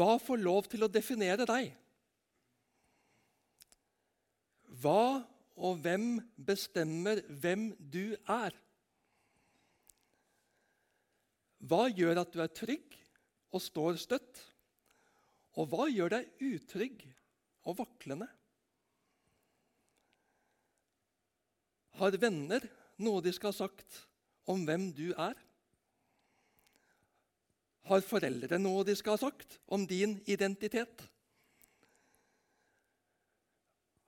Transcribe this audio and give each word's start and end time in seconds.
Hva 0.00 0.16
får 0.16 0.40
lov 0.40 0.68
til 0.72 0.86
å 0.86 0.88
definere 0.88 1.44
deg? 1.44 1.74
Hva 4.80 5.20
og 5.60 5.82
hvem 5.84 6.14
bestemmer 6.40 7.20
hvem 7.28 7.66
du 7.76 8.14
er? 8.16 8.54
Hva 11.60 11.82
gjør 11.92 12.22
at 12.22 12.32
du 12.32 12.40
er 12.40 12.52
trygg 12.56 12.96
og 13.52 13.60
står 13.60 14.00
støtt? 14.00 14.40
Og 15.60 15.68
hva 15.68 15.90
gjør 15.92 16.14
deg 16.14 16.46
utrygg 16.48 17.04
og 17.68 17.76
vaklende? 17.82 18.30
Har 22.00 22.16
venner 22.22 22.64
noe 23.04 23.20
de 23.20 23.34
skal 23.36 23.52
ha 23.52 23.58
sagt 23.66 24.04
om 24.48 24.64
hvem 24.64 24.88
du 24.96 25.10
er? 25.12 25.36
Har 27.90 28.04
foreldre 28.06 28.54
noe 28.62 28.84
de 28.86 28.94
skal 28.94 29.16
ha 29.16 29.18
sagt 29.24 29.56
om 29.66 29.82
din 29.88 30.20
identitet? 30.30 31.02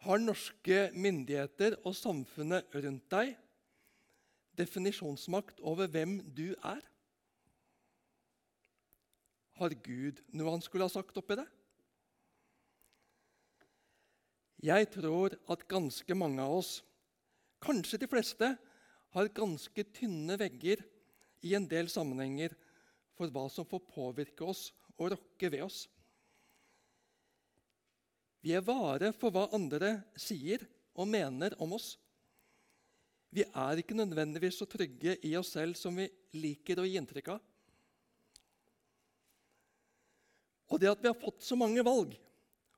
Har 0.07 0.23
norske 0.23 0.85
myndigheter 0.95 1.75
og 1.83 1.97
samfunnet 1.99 2.71
rundt 2.79 3.09
deg 3.11 3.35
definisjonsmakt 4.59 5.59
over 5.67 5.91
hvem 5.91 6.21
du 6.31 6.53
er? 6.55 6.79
Har 9.59 9.75
Gud 9.83 10.23
noe 10.31 10.55
han 10.55 10.63
skulle 10.63 10.87
ha 10.87 10.95
sagt 10.95 11.19
oppi 11.19 11.41
det? 11.43 11.49
Jeg 14.63 14.93
tror 14.95 15.35
at 15.51 15.67
ganske 15.67 16.15
mange 16.15 16.39
av 16.39 16.61
oss, 16.61 16.77
kanskje 17.63 18.05
de 18.05 18.11
fleste, 18.11 18.55
har 19.13 19.35
ganske 19.35 19.91
tynne 19.91 20.39
vegger 20.39 20.87
i 21.43 21.57
en 21.59 21.67
del 21.67 21.91
sammenhenger 21.91 22.55
for 23.23 23.35
hva 23.35 23.49
som 23.51 23.67
får 23.69 23.85
påvirke 23.93 24.47
oss 24.47 24.71
og 24.99 25.13
rokke 25.15 25.51
ved 25.53 25.63
oss. 25.67 25.85
Vi 28.43 28.55
er 28.57 28.65
vare 28.67 29.13
for 29.15 29.31
hva 29.31 29.47
andre 29.55 30.01
sier 30.19 30.65
og 30.99 31.07
mener 31.09 31.55
om 31.63 31.77
oss. 31.77 31.95
Vi 33.33 33.45
er 33.47 33.81
ikke 33.81 33.97
nødvendigvis 33.97 34.59
så 34.61 34.67
trygge 34.69 35.15
i 35.25 35.37
oss 35.39 35.55
selv 35.55 35.79
som 35.79 35.95
vi 35.97 36.09
liker 36.37 36.83
å 36.83 36.87
gi 36.89 36.99
inntrykk 36.99 37.31
av. 37.37 37.45
Og 40.73 40.81
det 40.81 40.91
at 40.91 41.05
vi 41.05 41.11
har 41.13 41.21
fått 41.21 41.45
så 41.45 41.57
mange 41.57 41.85
valg 41.87 42.17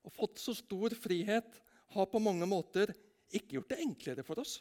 og 0.05 0.12
fått 0.12 0.42
så 0.42 0.53
stor 0.53 0.92
frihet, 1.01 1.48
har 1.95 2.08
på 2.11 2.20
mange 2.20 2.45
måter 2.48 2.91
ikke 3.33 3.56
gjort 3.56 3.70
det 3.70 3.81
enklere 3.81 4.25
for 4.27 4.42
oss. 4.42 4.58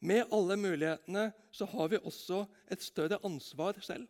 Med 0.00 0.30
alle 0.32 0.56
mulighetene 0.56 1.26
så 1.52 1.66
har 1.68 1.90
vi 1.92 2.00
også 2.00 2.44
et 2.72 2.80
større 2.80 3.18
ansvar 3.26 3.76
selv. 3.84 4.06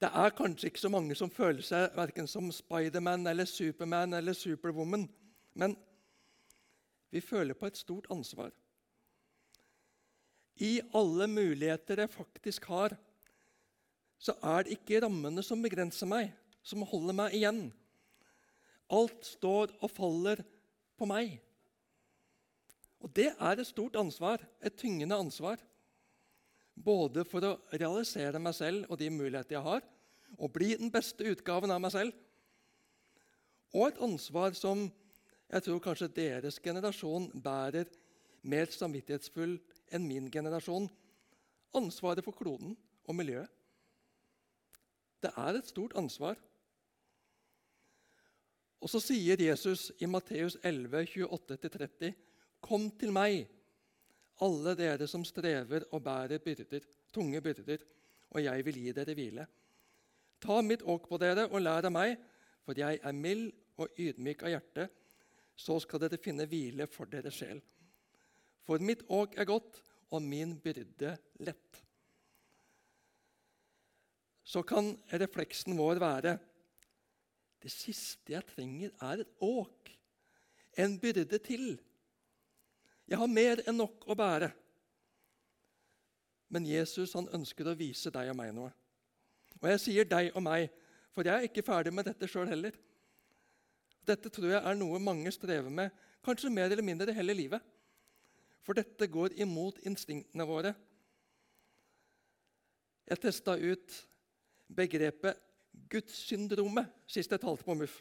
Det 0.00 0.08
er 0.08 0.32
kanskje 0.32 0.70
ikke 0.70 0.80
så 0.80 0.88
mange 0.92 1.14
som 1.18 1.32
føler 1.32 1.60
seg 1.64 1.92
verken 1.96 2.28
som 2.30 2.46
Spiderman 2.54 3.26
eller 3.28 3.48
Superman 3.48 4.16
eller 4.16 4.32
Superwoman, 4.36 5.04
men 5.52 5.76
vi 7.12 7.20
føler 7.20 7.58
på 7.58 7.68
et 7.68 7.76
stort 7.76 8.08
ansvar. 8.12 8.52
I 10.60 10.78
alle 10.96 11.26
muligheter 11.28 12.00
jeg 12.00 12.12
faktisk 12.12 12.64
har, 12.72 12.96
så 14.20 14.34
er 14.44 14.64
det 14.64 14.78
ikke 14.78 15.02
rammene 15.04 15.44
som 15.44 15.60
begrenser 15.64 16.08
meg, 16.08 16.32
som 16.62 16.84
holder 16.84 17.16
meg 17.16 17.36
igjen. 17.36 17.62
Alt 18.92 19.24
står 19.24 19.72
og 19.80 19.92
faller 19.92 20.40
på 21.00 21.08
meg. 21.08 21.38
Og 23.00 23.12
det 23.16 23.30
er 23.32 23.56
et 23.60 23.68
stort 23.68 23.96
ansvar, 23.96 24.42
et 24.60 24.76
tyngende 24.76 25.16
ansvar. 25.16 25.60
Både 26.80 27.24
for 27.28 27.44
å 27.44 27.56
realisere 27.74 28.40
meg 28.40 28.56
selv 28.56 28.88
og 28.88 28.98
de 29.00 29.10
muligheter 29.12 29.58
jeg 29.58 29.66
har, 29.66 29.84
og 30.38 30.52
bli 30.54 30.72
den 30.78 30.92
beste 30.92 31.26
utgaven 31.26 31.72
av 31.74 31.80
meg 31.82 31.92
selv. 31.92 32.14
Og 33.74 33.90
et 33.90 34.02
ansvar 34.02 34.54
som 34.58 34.86
jeg 35.50 35.66
tror 35.66 35.82
kanskje 35.82 36.12
deres 36.14 36.60
generasjon 36.62 37.28
bærer 37.42 37.90
mer 38.46 38.70
samvittighetsfull 38.72 39.56
enn 39.92 40.06
min 40.06 40.28
generasjon. 40.32 40.86
Ansvaret 41.76 42.24
for 42.24 42.34
kloden 42.34 42.76
og 43.06 43.16
miljøet. 43.18 43.50
Det 45.20 45.32
er 45.36 45.58
et 45.58 45.68
stort 45.68 45.96
ansvar. 45.98 46.38
Og 48.80 48.88
så 48.88 49.02
sier 49.04 49.42
Jesus 49.42 49.90
i 50.00 50.08
Matteus 50.08 50.56
11, 50.64 51.04
28-30.: 51.28 52.14
Kom 52.64 52.88
til 52.96 53.12
meg, 53.12 53.44
alle 54.44 54.74
dere 54.78 55.08
som 55.10 55.24
strever 55.26 55.86
og 55.90 56.02
bærer 56.04 56.42
byrder, 56.42 56.84
tunge 57.12 57.40
byrder, 57.44 57.82
og 58.30 58.44
jeg 58.44 58.64
vil 58.66 58.78
gi 58.84 58.94
dere 58.96 59.16
hvile. 59.16 59.46
Ta 60.40 60.60
mitt 60.64 60.82
åk 60.82 61.08
på 61.10 61.18
dere 61.20 61.48
og 61.50 61.60
lær 61.60 61.88
av 61.88 61.92
meg, 61.92 62.16
for 62.64 62.78
jeg 62.78 63.00
er 63.02 63.16
mild 63.16 63.50
og 63.80 64.00
ydmyk 64.00 64.44
av 64.46 64.54
hjerte. 64.54 64.88
Så 65.56 65.76
skal 65.84 66.00
dere 66.04 66.20
finne 66.22 66.46
hvile 66.48 66.86
for 66.88 67.10
deres 67.10 67.36
sjel. 67.36 67.60
For 68.64 68.80
mitt 68.80 69.02
åk 69.12 69.36
er 69.36 69.48
godt, 69.48 69.82
og 70.10 70.22
min 70.26 70.56
byrde 70.58 71.14
lett. 71.44 71.82
Så 74.42 74.64
kan 74.66 74.96
refleksen 75.12 75.76
vår 75.78 76.00
være 76.02 76.32
det 77.60 77.70
siste 77.70 78.32
jeg 78.32 78.46
trenger, 78.48 78.90
er 79.04 79.22
et 79.22 79.32
åk, 79.44 79.90
en 80.80 80.96
byrde 80.98 81.38
til. 81.44 81.74
Jeg 83.10 83.18
har 83.18 83.30
mer 83.30 83.62
enn 83.66 83.78
nok 83.80 84.06
å 84.06 84.16
bære. 84.18 84.50
Men 86.50 86.66
Jesus 86.66 87.14
han 87.18 87.28
ønsker 87.34 87.66
å 87.66 87.76
vise 87.78 88.10
deg 88.14 88.30
og 88.30 88.38
meg 88.38 88.52
noe. 88.54 88.70
Og 89.60 89.66
jeg 89.72 89.82
sier 89.82 90.08
deg 90.08 90.30
og 90.34 90.44
meg, 90.46 90.70
for 91.14 91.26
jeg 91.26 91.34
er 91.34 91.48
ikke 91.48 91.66
ferdig 91.66 91.92
med 91.94 92.06
dette 92.06 92.28
sjøl 92.30 92.48
heller. 92.50 92.76
Dette 94.06 94.30
tror 94.32 94.54
jeg 94.54 94.62
er 94.62 94.78
noe 94.78 94.98
mange 95.02 95.30
strever 95.34 95.70
med, 95.70 95.90
kanskje 96.24 96.52
mer 96.54 96.70
eller 96.70 96.86
mindre 96.86 97.14
hele 97.14 97.36
livet. 97.36 97.62
For 98.64 98.76
dette 98.76 99.08
går 99.10 99.34
imot 99.40 99.80
instinktene 99.88 100.46
våre. 100.46 100.72
Jeg 103.10 103.22
testa 103.24 103.56
ut 103.58 103.96
begrepet 104.70 105.38
Gudssyndromet 105.90 106.90
sist 107.10 107.32
jeg 107.32 107.42
talte 107.42 107.66
på 107.66 107.74
MUF. 107.74 107.96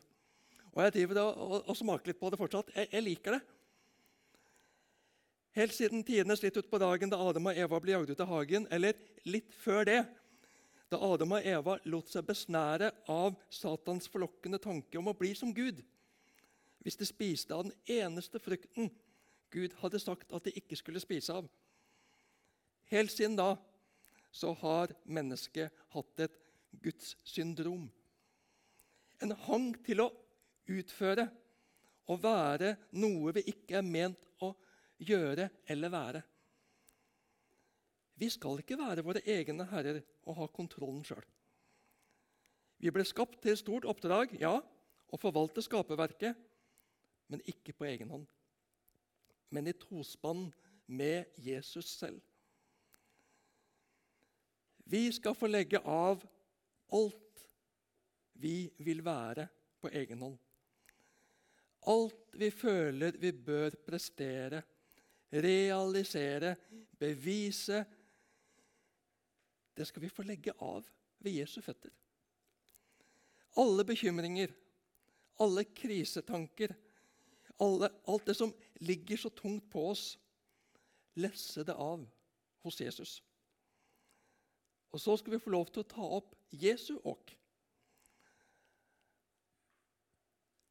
Og 0.76 0.84
jeg 0.84 0.94
driver 1.00 1.22
og, 1.24 1.40
og, 1.40 1.56
og, 1.64 1.78
smaker 1.78 2.12
litt 2.12 2.20
på 2.20 2.30
det 2.30 2.38
fortsatt. 2.38 2.70
Jeg, 2.76 2.90
jeg 2.94 3.06
liker 3.06 3.38
det. 3.38 3.42
Helt 5.60 5.76
siden 5.76 6.06
tidene 6.08 6.38
slitt 6.40 6.56
ut 6.56 6.70
på 6.72 6.80
dagen 6.80 7.12
da 7.12 7.18
Adam 7.20 7.50
og 7.52 7.58
Eva 7.60 7.78
ble 7.84 7.92
jagd 7.92 8.14
ut 8.14 8.22
av 8.24 8.30
hagen, 8.32 8.64
eller 8.72 8.96
litt 9.28 9.52
før 9.60 9.84
det, 9.90 9.98
da 10.88 11.00
Adam 11.04 11.34
og 11.36 11.48
Eva 11.52 11.74
lot 11.92 12.08
seg 12.08 12.24
besnære 12.30 12.94
av 13.12 13.36
Satans 13.52 14.08
forlokkende 14.08 14.62
tanke 14.64 14.96
om 15.02 15.10
å 15.12 15.16
bli 15.20 15.34
som 15.36 15.52
Gud 15.54 15.82
hvis 16.80 16.96
de 16.96 17.04
spiste 17.04 17.52
av 17.52 17.66
den 17.68 17.74
eneste 17.92 18.40
frukten 18.40 18.88
Gud 19.52 19.76
hadde 19.82 20.00
sagt 20.00 20.32
at 20.32 20.48
de 20.48 20.54
ikke 20.56 20.78
skulle 20.80 21.02
spise 21.04 21.36
av. 21.36 21.50
Helt 22.88 23.12
siden 23.12 23.36
da 23.36 23.50
så 24.32 24.54
har 24.62 24.96
mennesket 25.04 25.76
hatt 25.92 26.24
et 26.24 26.40
Guds 26.80 27.18
syndrom. 27.28 27.90
En 29.20 29.36
hang 29.50 29.74
til 29.84 30.06
å 30.06 30.08
utføre 30.72 31.28
og 32.08 32.24
være 32.24 32.78
noe 32.96 33.36
vi 33.36 33.50
ikke 33.52 33.82
er 33.82 33.92
ment 33.92 34.32
å 34.40 34.54
gjøre 34.54 34.69
eller 35.00 35.90
være. 35.90 36.22
Vi 38.20 38.30
skal 38.30 38.60
ikke 38.60 38.78
være 38.80 39.04
våre 39.06 39.22
egne 39.24 39.66
herrer 39.72 40.02
og 40.28 40.36
ha 40.42 40.48
kontrollen 40.52 41.04
sjøl. 41.08 41.24
Vi 42.80 42.92
ble 42.92 43.04
skapt 43.08 43.42
til 43.44 43.54
et 43.54 43.62
stort 43.62 43.88
oppdrag, 43.88 44.36
ja, 44.40 44.58
å 45.10 45.20
forvalte 45.20 45.64
skaperverket, 45.64 46.36
men 47.32 47.44
ikke 47.48 47.76
på 47.76 47.88
egen 47.88 48.12
hånd. 48.12 48.26
Men 49.52 49.68
i 49.68 49.76
tospann 49.76 50.50
med 50.88 51.32
Jesus 51.38 51.92
selv. 52.00 52.20
Vi 54.90 55.10
skal 55.14 55.36
få 55.38 55.48
legge 55.50 55.82
av 55.86 56.24
alt 56.98 57.44
vi 58.42 58.70
vil 58.82 59.04
være 59.06 59.46
på 59.80 59.92
egen 59.94 60.24
hånd. 60.24 60.38
Alt 61.92 62.36
vi 62.40 62.50
føler 62.52 63.16
vi 63.22 63.32
bør 63.32 63.76
prestere, 63.86 64.64
realisere, 65.32 66.56
bevise, 67.00 67.84
det 69.78 69.88
skal 69.88 70.04
vi 70.04 70.12
få 70.12 70.26
legge 70.28 70.54
av 70.60 70.88
ved 71.24 71.38
Jesu 71.40 71.62
føtter. 71.64 71.92
Alle 73.60 73.86
bekymringer, 73.88 74.52
alle 75.40 75.64
krisetanker, 75.64 76.74
alle, 77.60 77.90
alt 78.08 78.28
det 78.28 78.36
som 78.36 78.54
ligger 78.84 79.18
så 79.18 79.30
tungt 79.30 79.70
på 79.72 79.86
oss, 79.92 80.14
lesse 81.20 81.64
det 81.68 81.76
av 81.76 82.06
hos 82.64 82.82
Jesus. 82.82 83.20
Og 84.92 85.02
så 85.02 85.16
skal 85.18 85.36
vi 85.36 85.42
få 85.44 85.54
lov 85.54 85.70
til 85.70 85.84
å 85.84 85.90
ta 85.90 86.06
opp 86.20 86.36
Jesu 86.50 86.96
åk. 87.04 87.36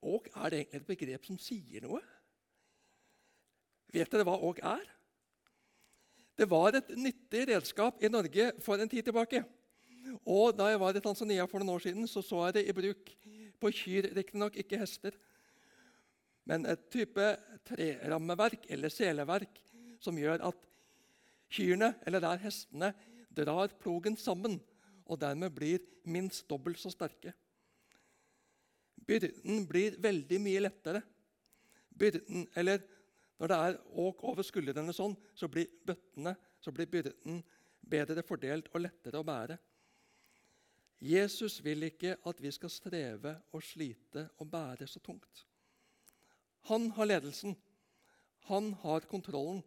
Åk 0.08 0.30
er 0.34 0.50
det 0.50 0.60
egentlig 0.60 0.80
et 0.80 0.88
begrep 0.92 1.26
som 1.26 1.38
sier 1.42 1.84
noe? 1.84 2.02
Vet 3.92 4.10
dere 4.12 4.26
hva 4.28 4.36
åk 4.48 4.60
er? 4.60 4.84
Det 6.38 6.46
var 6.46 6.76
et 6.76 6.90
nyttig 6.94 7.46
redskap 7.50 8.02
i 8.04 8.10
Norge 8.12 8.52
for 8.62 8.78
en 8.78 8.90
tid 8.90 9.08
tilbake. 9.08 9.42
Og 10.24 10.56
Da 10.56 10.68
jeg 10.70 10.80
var 10.80 10.96
i 10.96 11.02
Tanzania 11.02 11.46
for 11.46 11.58
noen 11.58 11.74
år 11.76 11.84
siden, 11.88 12.06
så 12.06 12.22
så 12.22 12.46
jeg 12.46 12.54
det 12.54 12.68
i 12.68 12.76
bruk 12.76 13.10
på 13.58 13.72
kyr, 13.74 14.14
riktignok 14.14 14.56
ikke 14.56 14.78
hester. 14.78 15.16
Men 16.46 16.64
et 16.66 16.86
type 16.90 17.26
trerammeverk 17.68 18.70
eller 18.70 18.88
seleverk 18.88 19.58
som 20.00 20.16
gjør 20.16 20.46
at 20.48 20.64
kyrne, 21.50 21.94
eller 22.06 22.20
der 22.20 22.40
hestene, 22.44 22.92
drar 23.34 23.72
plogen 23.80 24.16
sammen 24.16 24.60
og 25.08 25.20
dermed 25.20 25.52
blir 25.56 25.82
minst 26.08 26.46
dobbelt 26.48 26.78
så 26.80 26.92
sterke. 26.92 27.32
Byrden 29.08 29.64
blir 29.68 29.96
veldig 30.00 30.40
mye 30.44 30.62
lettere. 30.66 31.02
Byrden, 31.98 32.46
eller 32.56 32.82
Når 33.38 33.50
det 33.50 33.58
er 33.64 33.78
åk 34.02 34.22
over 34.26 34.46
skuldrene 34.46 34.94
sånn, 34.94 35.14
så 35.34 35.48
blir 35.50 35.70
bøttene, 35.86 36.34
så 36.60 36.74
blir 36.74 36.90
byrden 36.90 37.42
bedre 37.88 38.24
fordelt 38.26 38.70
og 38.74 38.82
lettere 38.82 39.20
å 39.20 39.26
bære. 39.26 39.58
Jesus 40.98 41.60
vil 41.62 41.86
ikke 41.86 42.16
at 42.26 42.40
vi 42.42 42.50
skal 42.50 42.72
streve 42.74 43.36
og 43.54 43.62
slite 43.62 44.26
og 44.42 44.50
bære 44.50 44.88
så 44.90 44.98
tungt. 44.98 45.44
Han 46.66 46.90
har 46.96 47.06
ledelsen. 47.06 47.54
Han 48.48 48.72
har 48.82 49.06
kontrollen. 49.06 49.62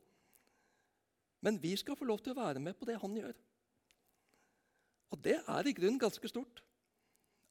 Men 1.41 1.57
vi 1.61 1.71
skal 1.79 1.95
få 1.97 2.05
lov 2.05 2.19
til 2.21 2.35
å 2.35 2.41
være 2.41 2.59
med 2.61 2.75
på 2.77 2.85
det 2.89 2.97
han 3.01 3.15
gjør. 3.15 3.37
Og 5.11 5.23
det 5.23 5.37
er 5.39 5.67
i 5.67 5.73
grunnen 5.75 6.01
ganske 6.01 6.27
stort. 6.29 6.61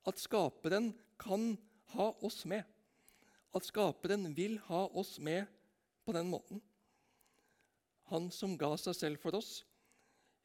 At 0.06 0.20
Skaperen 0.20 0.93
kan 1.20 1.56
ha 1.94 2.11
oss 2.25 2.44
med. 2.49 2.62
At 3.56 3.66
Skaperen 3.66 4.28
vil 4.37 4.58
ha 4.69 4.84
oss 4.96 5.16
med 5.19 5.49
på 6.05 6.12
den 6.17 6.31
måten. 6.31 6.62
Han 8.11 8.31
som 8.35 8.56
ga 8.58 8.73
seg 8.81 8.97
selv 8.97 9.23
for 9.23 9.37
oss. 9.38 9.61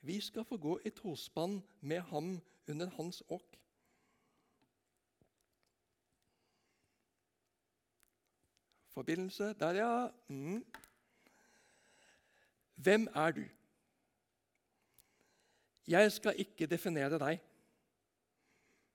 Vi 0.05 0.19
skal 0.21 0.45
få 0.45 0.57
gå 0.61 0.77
i 0.85 0.93
tospann 0.93 1.61
med 1.81 2.03
ham 2.11 2.35
under 2.69 2.91
hans 2.97 3.23
åk. 3.27 3.55
Forbindelse 8.95 9.53
der, 9.59 9.73
ja. 9.73 10.09
Mm. 10.27 10.65
Hvem 12.75 13.07
er 13.15 13.31
du? 13.31 13.43
Jeg 15.87 16.11
skal 16.11 16.39
ikke 16.39 16.67
definere 16.67 17.19
deg, 17.21 17.41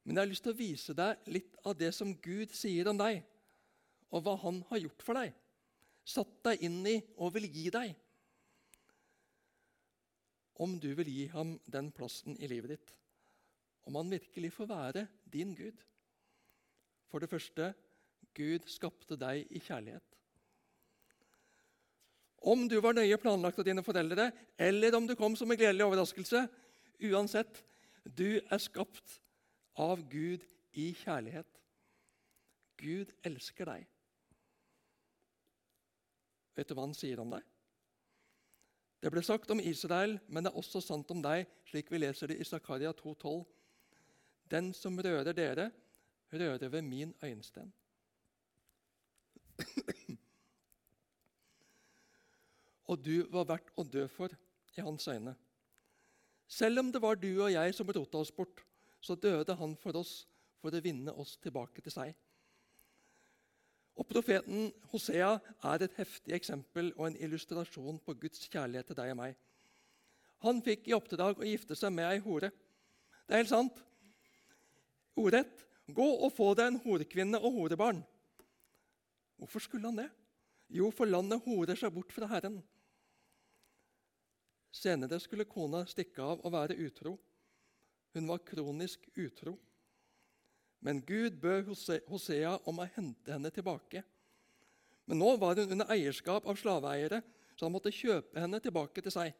men 0.04 0.16
jeg 0.16 0.22
har 0.22 0.30
lyst 0.30 0.42
til 0.42 0.54
å 0.54 0.58
vise 0.58 0.94
deg 0.96 1.28
litt 1.30 1.58
av 1.62 1.76
det 1.78 1.92
som 1.94 2.10
Gud 2.22 2.50
sier 2.56 2.88
om 2.90 2.98
deg, 2.98 3.20
og 4.10 4.24
hva 4.24 4.34
Han 4.42 4.62
har 4.70 4.80
gjort 4.82 5.04
for 5.06 5.20
deg, 5.20 5.34
satt 6.06 6.38
deg 6.46 6.62
inn 6.66 6.80
i 6.88 6.96
og 7.18 7.34
vil 7.36 7.48
gi 7.50 7.66
deg. 7.72 7.92
Om 10.60 10.76
du 10.80 10.90
vil 10.98 11.08
gi 11.08 11.26
ham 11.32 11.54
den 11.64 11.90
plassen 11.96 12.36
i 12.36 12.48
livet 12.50 12.74
ditt, 12.74 12.94
om 13.88 13.96
han 13.96 14.12
virkelig 14.12 14.52
får 14.52 14.68
være 14.68 15.06
din 15.32 15.54
Gud. 15.56 15.78
For 17.08 17.22
det 17.22 17.30
første 17.30 17.72
Gud 18.36 18.68
skapte 18.70 19.16
deg 19.18 19.48
i 19.50 19.62
kjærlighet. 19.64 20.04
Om 22.50 22.68
du 22.68 22.78
var 22.80 22.96
nøye 22.96 23.18
planlagt 23.20 23.58
av 23.60 23.66
dine 23.68 23.84
foreldre, 23.84 24.30
eller 24.56 24.94
om 24.96 25.08
du 25.08 25.16
kom 25.16 25.34
som 25.36 25.50
en 25.50 25.58
gledelig 25.60 25.84
overraskelse, 25.84 26.46
Uansett, 27.00 27.62
du 28.04 28.40
er 28.40 28.60
skapt 28.60 29.20
av 29.80 30.02
Gud 30.12 30.44
i 30.76 30.90
kjærlighet. 31.00 31.48
Gud 32.80 33.12
elsker 33.24 33.68
deg. 33.68 33.86
Vet 36.56 36.68
du 36.68 36.74
hva 36.76 36.86
han 36.86 36.96
sier 36.96 37.20
om 37.22 37.30
deg? 37.32 37.44
Det 39.00 39.10
ble 39.12 39.22
sagt 39.24 39.50
om 39.52 39.62
Israel, 39.64 40.18
men 40.28 40.44
det 40.44 40.50
er 40.52 40.60
også 40.60 40.82
sant 40.84 41.10
om 41.12 41.22
deg, 41.24 41.46
slik 41.70 41.88
vi 41.92 42.02
leser 42.02 42.28
det 42.28 42.36
i 42.40 42.44
Zakaria 42.44 42.92
2,12. 42.96 43.44
Den 44.52 44.74
som 44.76 44.98
rører 45.00 45.32
dere, 45.32 45.70
rører 46.32 46.68
ved 46.68 46.82
min 46.84 47.14
øyensten. 47.22 47.72
Og 52.90 52.98
du 52.98 53.22
var 53.30 53.46
verdt 53.46 53.70
å 53.78 53.86
dø 53.86 54.08
for 54.10 54.34
i 54.74 54.82
hans 54.82 55.06
øyne. 55.08 55.36
Selv 56.50 56.82
om 56.82 56.90
det 56.90 57.02
var 57.02 57.14
du 57.20 57.30
og 57.38 57.52
jeg 57.52 57.74
som 57.76 57.90
rota 57.94 58.18
oss 58.18 58.32
bort, 58.34 58.64
så 59.00 59.14
døde 59.14 59.54
han 59.56 59.76
for 59.78 59.96
oss 60.00 60.26
for 60.60 60.74
å 60.74 60.82
vinne 60.82 61.14
oss 61.14 61.36
tilbake 61.40 61.80
til 61.84 61.94
seg. 61.94 62.10
Og 64.00 64.08
Profeten 64.08 64.70
Hosea 64.90 65.34
er 65.68 65.84
et 65.84 65.96
heftig 65.98 66.32
eksempel 66.32 66.88
og 66.96 67.10
en 67.10 67.18
illustrasjon 67.20 68.00
på 68.00 68.14
Guds 68.22 68.46
kjærlighet 68.48 68.88
til 68.88 68.96
deg 68.96 69.12
og 69.12 69.18
meg. 69.20 69.34
Han 70.40 70.62
fikk 70.64 70.88
i 70.88 70.96
oppdrag 70.96 71.40
å 71.40 71.44
gifte 71.44 71.76
seg 71.76 71.92
med 71.92 72.08
ei 72.08 72.22
hore. 72.24 72.48
Det 73.28 73.36
er 73.36 73.42
helt 73.42 73.52
sant. 73.52 73.82
Ordrett. 75.20 75.66
Gå 75.90 76.06
og 76.06 76.30
få 76.32 76.52
deg 76.54 76.70
en 76.70 76.80
horekvinne 76.84 77.40
og 77.42 77.56
horebarn. 77.58 78.00
Hvorfor 79.40 79.64
skulle 79.64 79.90
han 79.90 79.98
det? 79.98 80.08
Jo, 80.70 80.88
for 80.94 81.10
landet 81.10 81.42
horer 81.44 81.76
seg 81.76 81.92
bort 81.92 82.12
fra 82.14 82.28
Herren. 82.30 82.60
Senere 84.70 85.18
skulle 85.20 85.48
kona 85.50 85.82
stikke 85.90 86.22
av 86.22 86.44
og 86.44 86.54
være 86.54 86.78
utro. 86.78 87.16
Hun 88.14 88.30
var 88.30 88.44
kronisk 88.46 89.08
utro. 89.18 89.56
Men 90.80 91.02
Gud 91.04 91.36
bød 91.40 91.68
Hosea 92.08 92.56
om 92.68 92.80
å 92.80 92.88
hente 92.94 93.32
henne 93.32 93.50
tilbake. 93.52 94.02
Men 95.06 95.20
nå 95.20 95.34
var 95.42 95.58
hun 95.58 95.74
under 95.74 95.92
eierskap 95.92 96.46
av 96.48 96.56
slaveeiere, 96.56 97.20
så 97.56 97.66
han 97.66 97.74
måtte 97.74 97.92
kjøpe 97.92 98.40
henne 98.40 98.60
tilbake 98.62 99.02
til 99.04 99.12
seg. 99.12 99.34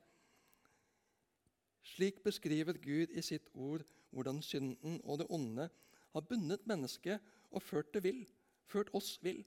Slik 1.95 2.21
beskriver 2.25 2.77
Gud 2.77 3.15
i 3.17 3.23
sitt 3.25 3.49
ord 3.55 3.87
hvordan 4.11 4.43
synden 4.45 4.99
og 5.05 5.23
det 5.23 5.31
onde 5.33 5.71
har 6.13 6.27
bundet 6.29 6.67
mennesket 6.69 7.23
og 7.51 7.63
ført 7.63 7.95
det 7.95 8.03
vill, 8.05 8.25
ført 8.69 8.91
oss 8.95 9.15
vill. 9.25 9.41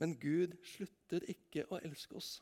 Men 0.00 0.16
Gud 0.18 0.56
slutter 0.66 1.22
ikke 1.30 1.68
å 1.70 1.78
elske 1.84 2.16
oss 2.18 2.40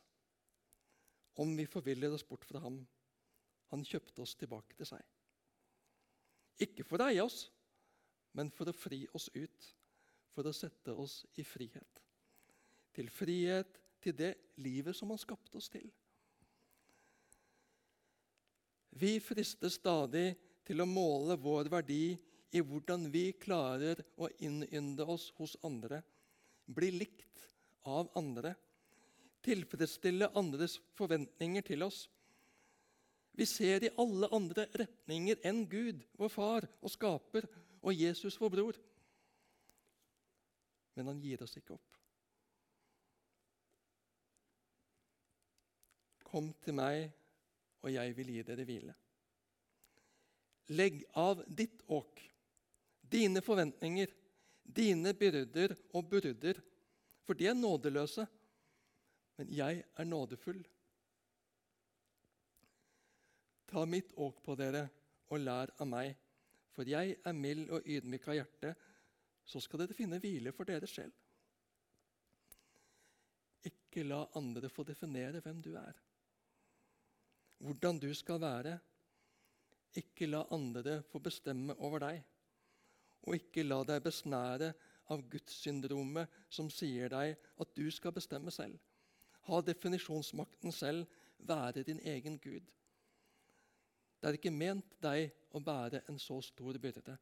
om 1.41 1.53
vi 1.57 1.67
forviller 1.69 2.13
oss 2.15 2.25
bort 2.27 2.45
fra 2.49 2.61
ham. 2.65 2.81
Han 3.71 3.85
kjøpte 3.87 4.23
oss 4.25 4.35
tilbake 4.39 4.77
til 4.79 4.89
seg. 4.89 5.03
Ikke 6.61 6.85
for 6.87 7.01
å 7.01 7.09
eie 7.11 7.25
oss, 7.25 7.47
men 8.37 8.51
for 8.55 8.71
å 8.71 8.77
fri 8.77 9.03
oss 9.17 9.29
ut, 9.35 9.71
for 10.35 10.47
å 10.47 10.55
sette 10.55 10.95
oss 10.95 11.25
i 11.41 11.45
frihet. 11.47 12.03
Til 12.95 13.11
frihet 13.13 13.81
til 14.03 14.17
det 14.17 14.35
livet 14.63 14.97
som 14.97 15.11
han 15.13 15.21
skapte 15.21 15.59
oss 15.61 15.71
til. 15.73 15.87
Vi 19.01 19.17
frister 19.23 19.71
stadig 19.73 20.35
til 20.67 20.83
å 20.83 20.89
måle 20.89 21.37
vår 21.41 21.71
verdi 21.73 22.17
i 22.51 22.63
hvordan 22.65 23.07
vi 23.13 23.31
klarer 23.39 24.03
å 24.19 24.29
innynde 24.43 25.07
oss 25.07 25.29
hos 25.39 25.55
andre, 25.67 26.03
bli 26.67 26.91
likt 26.99 27.47
av 27.87 28.11
andre 28.19 28.55
tilfredsstille 29.45 30.31
andres 30.37 30.79
forventninger 30.99 31.65
til 31.65 31.85
oss. 31.87 32.05
Vi 33.41 33.47
ser 33.49 33.87
i 33.87 33.93
alle 33.97 34.29
andre 34.37 34.67
retninger 34.77 35.41
enn 35.49 35.63
Gud, 35.69 36.03
vår 36.21 36.33
far 36.33 36.67
og 36.85 36.93
skaper, 36.93 37.47
og 37.81 37.97
Jesus, 37.97 38.37
vår 38.41 38.53
bror. 38.53 38.81
Men 40.99 41.09
han 41.09 41.23
gir 41.25 41.41
oss 41.41 41.57
ikke 41.57 41.79
opp. 41.79 42.01
Kom 46.31 46.51
til 46.63 46.77
meg, 46.77 47.09
og 47.81 47.95
jeg 47.95 48.13
vil 48.19 48.35
gi 48.35 48.45
dere 48.47 48.67
hvile. 48.69 48.97
Legg 50.77 51.01
av 51.19 51.41
ditt 51.49 51.81
åk, 51.89 52.21
dine 53.01 53.41
forventninger, 53.43 54.13
dine 54.63 55.17
byrder 55.17 55.73
og 55.97 56.13
byrder, 56.13 56.61
for 57.25 57.39
de 57.41 57.49
er 57.49 57.57
nådeløse 57.57 58.29
men 59.41 59.49
jeg 59.57 59.85
er 59.97 60.05
nådefull. 60.05 60.61
Ta 63.71 63.85
mitt 63.87 64.13
åk 64.19 64.43
på 64.45 64.57
dere 64.59 64.87
og 65.31 65.39
lær 65.43 65.71
av 65.79 65.89
meg, 65.89 66.17
for 66.75 66.89
jeg 66.89 67.17
er 67.27 67.37
mild 67.37 67.71
og 67.75 67.87
ydmyk 67.87 68.27
av 68.31 68.39
hjerte, 68.41 68.73
så 69.47 69.63
skal 69.63 69.83
dere 69.83 69.97
finne 69.97 70.19
hvile 70.23 70.53
for 70.55 70.67
dere 70.67 70.89
selv. 70.91 71.15
Ikke 73.71 74.05
la 74.07 74.25
andre 74.39 74.71
få 74.73 74.85
definere 74.89 75.43
hvem 75.45 75.63
du 75.63 75.73
er, 75.79 75.95
hvordan 77.63 77.99
du 78.03 78.11
skal 78.15 78.41
være. 78.43 78.77
Ikke 80.01 80.29
la 80.31 80.45
andre 80.55 81.01
få 81.11 81.19
bestemme 81.23 81.75
over 81.83 82.03
deg, 82.03 82.21
og 83.27 83.35
ikke 83.37 83.67
la 83.67 83.83
deg 83.87 84.03
besnære 84.05 84.71
av 85.11 85.25
Guds-syndromet 85.31 86.31
som 86.51 86.71
sier 86.71 87.11
deg 87.11 87.35
at 87.61 87.75
du 87.77 87.91
skal 87.91 88.15
bestemme 88.15 88.55
selv 88.55 88.79
ha 89.51 89.61
definisjonsmakten 89.67 90.73
selv, 90.73 91.07
være 91.39 91.83
din 91.83 92.01
egen 92.05 92.39
Gud. 92.39 92.67
Det 94.21 94.29
er 94.29 94.37
ikke 94.37 94.53
ment 94.53 94.99
deg 95.01 95.31
å 95.57 95.63
bære 95.65 96.03
en 96.11 96.19
så 96.21 96.37
stor 96.45 96.77
byrde. 96.79 97.17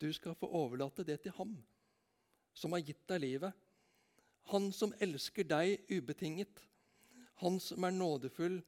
Du 0.00 0.08
skal 0.12 0.34
få 0.34 0.48
overlate 0.48 1.04
det 1.04 1.20
til 1.22 1.34
ham 1.36 1.52
som 2.56 2.72
har 2.74 2.82
gitt 2.84 3.04
deg 3.08 3.20
livet. 3.22 3.52
Han 4.50 4.70
som 4.74 4.94
elsker 5.00 5.46
deg 5.46 5.84
ubetinget. 5.92 6.64
Han 7.44 7.60
som 7.60 7.84
er 7.84 7.94
nådefull, 7.94 8.60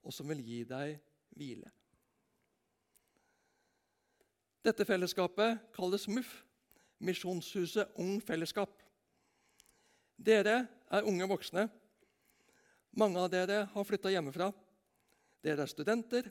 og 0.00 0.14
som 0.14 0.28
vil 0.32 0.40
gi 0.44 0.62
deg 0.64 0.96
hvile. 1.36 1.68
Dette 4.64 4.84
fellesskapet 4.84 5.60
kalles 5.76 6.06
MUF, 6.08 6.30
Misjonshuset 7.00 7.96
Ung 8.00 8.18
Fellesskap. 8.24 8.72
Dere 10.20 10.66
er 10.92 11.06
unge 11.08 11.28
voksne. 11.28 11.64
Mange 13.00 13.22
av 13.22 13.30
dere 13.32 13.62
har 13.72 13.86
flytta 13.88 14.12
hjemmefra. 14.12 14.50
Dere 15.40 15.64
er 15.64 15.70
studenter. 15.70 16.28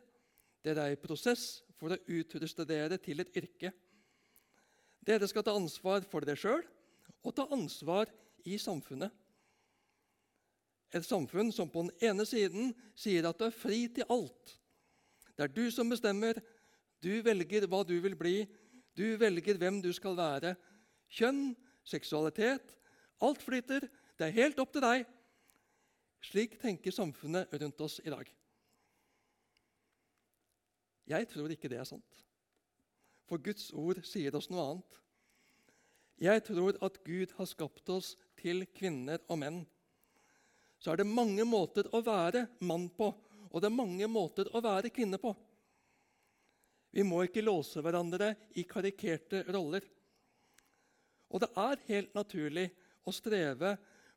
Dere 0.66 0.88
er 0.88 0.96
i 0.96 1.00
prosess 1.00 1.62
for 1.80 1.94
å 1.94 2.02
utruste 2.12 2.66
dere 2.68 3.00
til 3.02 3.24
et 3.24 3.32
yrke. 3.40 3.72
Dere 5.06 5.28
skal 5.32 5.46
ta 5.48 5.56
ansvar 5.56 6.04
for 6.10 6.26
dere 6.28 6.40
sjøl 6.40 6.64
og 7.24 7.36
ta 7.36 7.48
ansvar 7.56 8.12
i 8.48 8.58
samfunnet. 8.60 9.12
Et 10.96 11.06
samfunn 11.06 11.52
som 11.54 11.70
på 11.70 11.86
den 11.86 12.10
ene 12.10 12.26
siden 12.26 12.74
sier 12.98 13.28
at 13.30 13.38
du 13.38 13.46
er 13.48 13.56
fri 13.56 13.84
til 13.94 14.10
alt. 14.10 14.56
Det 15.38 15.46
er 15.46 15.54
du 15.54 15.70
som 15.72 15.92
bestemmer. 15.92 16.40
Du 17.00 17.12
velger 17.24 17.68
hva 17.70 17.84
du 17.88 17.96
vil 18.04 18.18
bli. 18.20 18.42
Du 18.98 19.16
velger 19.22 19.60
hvem 19.62 19.80
du 19.84 19.92
skal 19.96 20.18
være. 20.18 20.56
Kjønn, 21.10 21.54
seksualitet 21.88 22.76
Alt 23.20 23.42
flyter. 23.44 23.88
Det 24.18 24.28
er 24.28 24.36
helt 24.36 24.60
opp 24.64 24.72
til 24.74 24.84
deg. 24.84 25.08
Slik 26.24 26.58
tenker 26.62 26.96
samfunnet 26.96 27.52
rundt 27.62 27.82
oss 27.84 28.00
i 28.04 28.12
dag. 28.12 28.28
Jeg 31.10 31.28
tror 31.32 31.52
ikke 31.52 31.72
det 31.72 31.80
er 31.82 31.90
sant. 31.90 32.24
For 33.30 33.42
Guds 33.42 33.72
ord 33.74 34.02
sier 34.06 34.36
oss 34.38 34.50
noe 34.50 34.66
annet. 34.66 35.02
Jeg 36.20 36.44
tror 36.48 36.78
at 36.86 37.02
Gud 37.06 37.34
har 37.38 37.48
skapt 37.50 37.90
oss 37.94 38.14
til 38.40 38.66
kvinner 38.76 39.22
og 39.28 39.40
menn 39.42 39.62
så 40.80 40.94
er 40.94 41.02
det 41.02 41.12
mange 41.12 41.44
måter 41.44 41.90
å 41.96 42.00
være 42.04 42.46
mann 42.64 42.88
på, 42.96 43.12
og 43.52 43.62
det 43.62 43.68
er 43.68 43.76
mange 43.76 44.08
måter 44.08 44.48
å 44.56 44.62
være 44.64 44.92
kvinne 44.96 45.20
på. 45.20 45.34
Vi 46.96 47.04
må 47.06 47.22
ikke 47.26 47.44
låse 47.44 47.84
hverandre 47.84 48.32
i 48.58 48.64
karikerte 48.66 49.44
roller. 49.52 49.84
Og 51.30 51.44
det 51.44 51.50
er 51.62 51.84
helt 51.90 52.16
naturlig 52.18 52.70
å 53.06 53.14
streve 53.14 53.76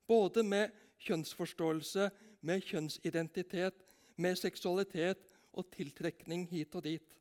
både 0.09 0.45
med 0.47 0.71
kjønnsforståelse, 1.03 2.09
med 2.47 2.63
kjønnsidentitet, 2.65 3.83
med 4.17 4.39
seksualitet 4.39 5.27
og 5.53 5.69
tiltrekning 5.75 6.47
hit 6.51 6.75
og 6.79 6.85
dit. 6.87 7.17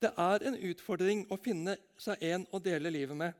Det 0.00 0.10
er 0.16 0.46
en 0.48 0.56
utfordring 0.70 1.26
å 1.28 1.36
finne 1.40 1.76
seg 2.00 2.22
en 2.30 2.46
å 2.56 2.60
dele 2.64 2.92
livet 2.92 3.16
med. 3.16 3.34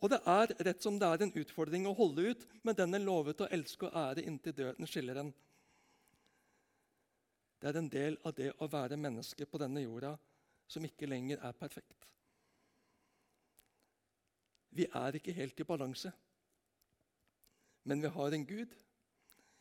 Og 0.00 0.08
det 0.08 0.22
er 0.28 0.54
rett 0.64 0.82
som 0.82 0.96
det 0.98 1.08
er 1.08 1.24
en 1.24 1.34
utfordring 1.42 1.86
å 1.86 1.96
holde 1.96 2.32
ut 2.32 2.46
med 2.64 2.78
den 2.78 2.96
en 2.96 3.04
lovet 3.04 3.42
å 3.44 3.50
elske 3.52 3.90
og 3.90 3.98
ære 3.98 4.24
inntil 4.24 4.56
døden 4.56 4.88
skiller 4.88 5.20
en. 5.20 5.32
Det 7.60 7.68
er 7.70 7.78
en 7.78 7.90
del 7.92 8.16
av 8.24 8.34
det 8.34 8.50
å 8.58 8.70
være 8.72 8.98
menneske 8.98 9.46
på 9.46 9.60
denne 9.60 9.84
jorda 9.84 10.16
som 10.66 10.84
ikke 10.88 11.10
lenger 11.10 11.42
er 11.44 11.52
perfekt. 11.58 12.08
Vi 14.72 14.88
er 14.88 15.18
ikke 15.18 15.34
helt 15.36 15.60
i 15.60 15.68
balanse. 15.68 16.10
Men 17.84 18.00
vi 18.00 18.08
har 18.14 18.32
en 18.32 18.46
Gud, 18.46 18.74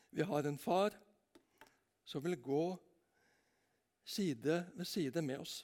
vi 0.09 0.23
har 0.23 0.47
en 0.47 0.57
far, 0.57 0.95
som 2.05 2.23
vil 2.23 2.37
gå 2.41 2.63
side 4.03 4.63
ved 4.75 4.87
side 4.87 5.21
med 5.21 5.43
oss. 5.43 5.61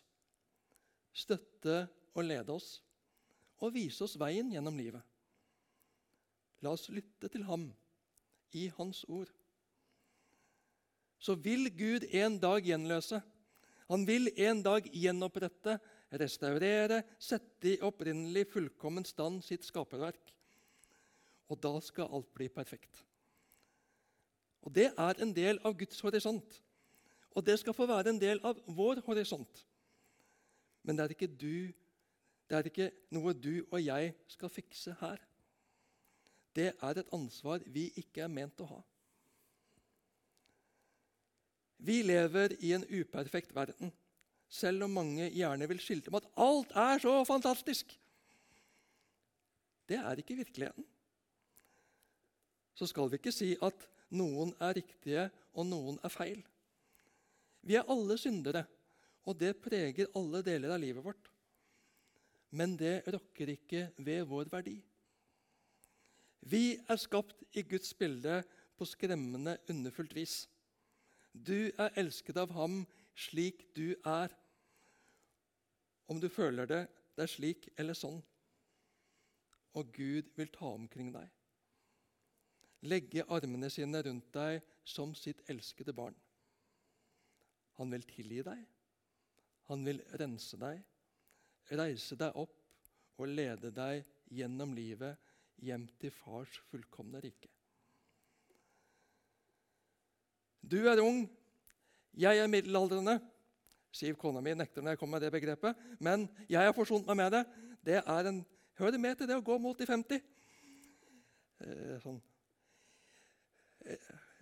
Støtte 1.14 1.88
og 2.14 2.26
lede 2.26 2.54
oss 2.54 2.78
og 3.58 3.74
vise 3.74 4.04
oss 4.06 4.18
veien 4.20 4.52
gjennom 4.54 4.78
livet. 4.78 5.02
La 6.62 6.74
oss 6.74 6.88
lytte 6.94 7.30
til 7.30 7.46
ham 7.48 7.70
i 8.58 8.68
hans 8.78 9.04
ord. 9.10 9.30
Så 11.18 11.36
vil 11.42 11.70
Gud 11.74 12.06
en 12.14 12.38
dag 12.42 12.66
gjenløse. 12.66 13.20
Han 13.90 14.06
vil 14.06 14.30
en 14.44 14.62
dag 14.64 14.86
gjenopprette, 14.94 15.78
restaurere, 16.22 17.02
sette 17.20 17.74
i 17.74 17.80
opprinnelig 17.84 18.46
fullkommen 18.54 19.06
stand 19.08 19.42
sitt 19.46 19.66
skaperverk. 19.66 20.34
Og 21.48 21.60
da 21.64 21.74
skal 21.84 22.12
alt 22.14 22.30
bli 22.36 22.50
perfekt. 22.52 23.04
Og 24.68 24.74
Det 24.76 24.90
er 24.92 25.22
en 25.24 25.32
del 25.32 25.62
av 25.64 25.78
Guds 25.80 26.00
horisont. 26.04 26.62
Og 27.32 27.46
det 27.46 27.56
skal 27.62 27.74
få 27.74 27.86
være 27.88 28.12
en 28.12 28.20
del 28.20 28.42
av 28.44 28.60
vår 28.68 29.00
horisont. 29.06 29.64
Men 30.84 30.98
det 30.98 31.06
er 31.06 31.16
ikke 31.16 31.32
du 31.32 31.72
det 32.48 32.56
er 32.56 32.68
ikke 32.70 32.92
noe 33.12 33.34
du 33.36 33.66
og 33.66 33.80
jeg 33.84 34.14
skal 34.32 34.52
fikse 34.52 34.94
her. 35.02 35.20
Det 36.56 36.70
er 36.72 37.00
et 37.02 37.10
ansvar 37.14 37.64
vi 37.68 37.90
ikke 38.00 38.24
er 38.24 38.32
ment 38.32 38.64
å 38.64 38.70
ha. 38.70 38.78
Vi 41.84 42.00
lever 42.08 42.56
i 42.64 42.72
en 42.74 42.86
uperfekt 42.88 43.52
verden, 43.54 43.92
selv 44.50 44.88
om 44.88 44.96
mange 44.96 45.28
gjerne 45.36 45.68
vil 45.70 45.84
skilte 45.84 46.14
med 46.14 46.24
at 46.24 46.40
alt 46.48 46.72
er 46.72 47.04
så 47.04 47.18
fantastisk. 47.28 47.92
Det 49.88 50.00
er 50.00 50.24
ikke 50.24 50.40
virkeligheten. 50.40 50.88
Så 52.80 52.88
skal 52.88 53.12
vi 53.12 53.20
ikke 53.20 53.36
si 53.36 53.52
at 53.62 53.88
noen 54.16 54.54
er 54.64 54.78
riktige 54.78 55.28
og 55.54 55.68
noen 55.68 55.98
er 56.04 56.14
feil. 56.14 56.44
Vi 57.68 57.76
er 57.76 57.90
alle 57.92 58.16
syndere, 58.20 58.64
og 59.28 59.36
det 59.40 59.58
preger 59.60 60.14
alle 60.16 60.44
deler 60.46 60.76
av 60.76 60.80
livet 60.80 61.04
vårt 61.04 61.28
men 62.56 62.76
det 62.80 63.02
rokker 63.12 63.52
ikke 63.52 63.88
ved 63.98 64.28
vår 64.30 64.52
verdi. 64.52 64.78
Vi 66.48 66.78
er 66.88 67.00
skapt 67.02 67.44
i 67.58 67.64
Guds 67.68 67.94
bilde 67.98 68.40
på 68.78 68.88
skremmende 68.88 69.58
underfullt 69.70 70.16
vis. 70.16 70.46
Du 71.34 71.70
er 71.78 71.98
elsket 72.00 72.40
av 72.40 72.54
ham 72.56 72.84
slik 73.18 73.66
du 73.76 73.92
er. 74.06 74.32
Om 76.08 76.22
du 76.24 76.30
føler 76.32 76.70
det, 76.70 76.84
det 77.18 77.26
er 77.26 77.34
slik 77.34 77.68
eller 77.78 77.98
sånn. 77.98 78.22
Og 79.76 79.92
Gud 79.94 80.32
vil 80.38 80.50
ta 80.54 80.70
omkring 80.72 81.12
deg. 81.14 81.28
Legge 82.86 83.26
armene 83.34 83.70
sine 83.74 84.02
rundt 84.06 84.30
deg 84.36 84.62
som 84.86 85.16
sitt 85.18 85.42
elskede 85.50 85.96
barn. 85.98 86.16
Han 87.78 87.90
vil 87.94 88.06
tilgi 88.10 88.44
deg. 88.46 88.62
Han 89.72 89.84
vil 89.86 90.04
rense 90.20 90.60
deg 90.62 90.84
reise 91.76 92.16
deg 92.20 92.36
opp 92.38 92.54
og 93.18 93.32
lede 93.32 93.72
deg 93.76 94.06
gjennom 94.32 94.74
livet 94.78 95.18
hjem 95.64 95.88
til 96.00 96.14
fars 96.14 96.60
fullkomne 96.70 97.22
rike. 97.24 97.50
Du 100.62 100.78
er 100.90 101.02
ung, 101.02 101.24
jeg 102.18 102.38
er 102.38 102.52
middelaldrende. 102.52 103.18
Siv, 103.96 104.18
kona 104.20 104.42
mi, 104.44 104.52
nekter 104.54 104.84
når 104.84 104.94
jeg 104.94 105.00
kommer 105.02 105.18
med 105.18 105.26
det 105.26 105.34
begrepet. 105.34 105.78
Men 106.04 106.28
jeg 106.50 106.68
har 106.68 106.76
forsont 106.76 107.08
meg 107.08 107.18
med 107.18 107.34
det. 107.34 107.44
Det 107.88 108.02
er 108.04 108.30
en, 108.30 108.42
hører 108.78 109.00
med 109.02 109.16
til 109.18 109.30
det 109.30 109.38
å 109.40 109.46
gå 109.46 109.56
mot 109.64 109.80
de 109.80 109.88
50. 109.88 110.26
Eh, 111.64 111.96
sånn. 112.04 112.20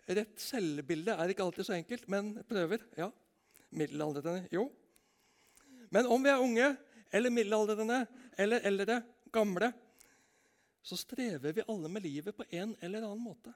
Rett 0.05 0.41
selvbilde 0.41 1.15
er 1.17 1.31
ikke 1.31 1.45
alltid 1.45 1.67
så 1.67 1.75
enkelt, 1.77 2.07
men 2.11 2.35
prøver. 2.49 2.83
Ja. 2.97 3.09
Middelaldrende, 3.75 4.45
jo. 4.53 4.67
Men 5.89 6.09
om 6.11 6.23
vi 6.23 6.29
er 6.29 6.43
unge, 6.43 6.69
eller 7.11 7.33
middelaldrende 7.33 8.05
eller 8.37 8.65
eldre, 8.67 9.01
gamle, 9.31 9.71
så 10.85 10.97
strever 10.99 11.53
vi 11.55 11.65
alle 11.67 11.89
med 11.89 12.03
livet 12.05 12.35
på 12.37 12.45
en 12.49 12.75
eller 12.81 13.05
annen 13.05 13.23
måte. 13.23 13.53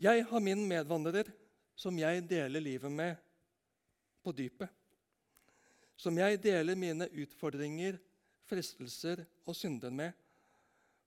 Jeg 0.00 0.24
har 0.30 0.40
min 0.40 0.62
medvandrer 0.68 1.28
som 1.76 1.96
jeg 1.98 2.22
deler 2.28 2.62
livet 2.62 2.92
med 2.92 3.18
på 4.24 4.32
dypet. 4.36 4.68
Som 5.96 6.16
jeg 6.16 6.38
deler 6.40 6.78
mine 6.78 7.08
utfordringer, 7.10 7.98
fristelser 8.48 9.26
og 9.44 9.56
synder 9.56 9.92
med. 9.92 10.12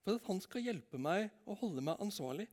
For 0.04 0.18
at 0.18 0.26
han 0.28 0.40
skal 0.44 0.66
hjelpe 0.66 1.00
meg 1.00 1.30
og 1.48 1.58
holde 1.62 1.84
meg 1.84 2.00
ansvarlig. 2.02 2.46